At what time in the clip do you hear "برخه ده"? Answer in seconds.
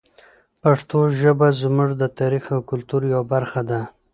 3.33-3.81